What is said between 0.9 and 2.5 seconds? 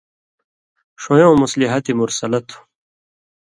ݜویؤں مصلحتِ مُرسلہ